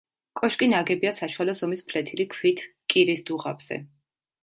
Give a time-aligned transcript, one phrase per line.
[0.39, 3.83] კოშკი ნაგებია საშუალო ზომის ფლეთილი ქვით კირის დუღაბზე.